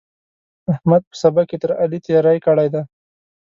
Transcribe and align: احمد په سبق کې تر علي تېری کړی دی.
احمد 0.73 1.01
په 1.09 1.15
سبق 1.21 1.45
کې 1.49 1.57
تر 1.63 1.71
علي 1.81 1.99
تېری 2.05 2.37
کړی 2.45 2.67
دی. 2.73 2.81